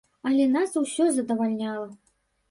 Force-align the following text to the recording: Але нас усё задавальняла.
Але 0.27 0.45
нас 0.53 0.71
усё 0.81 1.05
задавальняла. 1.17 1.85